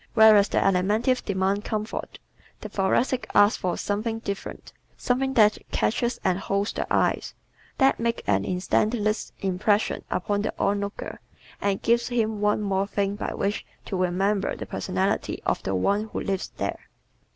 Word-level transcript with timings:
Whereas 0.15 0.47
the 0.49 0.57
Alimentives 0.57 1.23
demand 1.23 1.63
comfort, 1.63 2.17
the 2.61 2.69
Thoracics 2.69 3.29
ask 3.35 3.59
for 3.59 3.77
"something 3.77 4.17
different," 4.17 4.73
something 4.97 5.35
that 5.35 5.59
catches 5.71 6.19
and 6.23 6.39
holds 6.39 6.73
the 6.73 6.91
eye 6.91 7.21
that 7.77 7.99
makes 7.99 8.23
an 8.25 8.43
instantaneous 8.43 9.31
impression 9.41 10.03
upon 10.09 10.41
the 10.41 10.55
onlooker 10.57 11.19
and 11.61 11.83
gives 11.83 12.07
him 12.07 12.41
one 12.41 12.63
more 12.63 12.87
thing 12.87 13.15
by 13.15 13.35
which 13.35 13.63
to 13.85 13.95
remember 13.95 14.55
the 14.55 14.65
personality 14.65 15.39
of 15.45 15.61
the 15.61 15.75
one 15.75 16.05
who 16.05 16.21
lives 16.21 16.49
there. 16.57 16.79